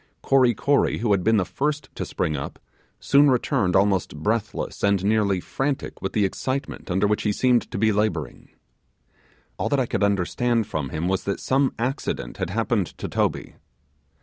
[0.23, 2.57] Kory Kory, who had been the first to spring up,
[2.99, 7.77] soon returned almost breathless, and nearly frantic with the excitement under which he seemed to
[7.77, 8.49] be labouring.
[9.59, 13.57] All that I could understand from him was that some accident had happened to Toby.